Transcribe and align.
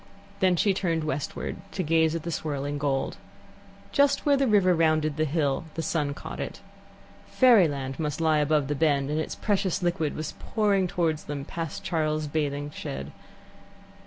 Then 0.39 0.55
she 0.55 0.73
turned 0.73 1.03
westward, 1.03 1.57
to 1.73 1.83
gaze 1.83 2.15
at 2.15 2.23
the 2.23 2.31
swirling 2.31 2.79
gold. 2.79 3.17
Just 3.91 4.25
where 4.25 4.35
the 4.35 4.47
river 4.47 4.73
rounded 4.73 5.15
the 5.15 5.25
hill 5.25 5.65
the 5.75 5.83
sun 5.83 6.15
caught 6.15 6.39
it. 6.39 6.59
Fairyland 7.27 7.99
must 7.99 8.19
lie 8.19 8.39
above 8.39 8.67
the 8.67 8.73
bend, 8.73 9.11
and 9.11 9.19
its 9.19 9.35
precious 9.35 9.83
liquid 9.83 10.15
was 10.15 10.31
pouring 10.39 10.87
towards 10.87 11.25
them 11.25 11.45
past 11.45 11.83
Charles's 11.83 12.27
bathing 12.27 12.71
shed. 12.71 13.11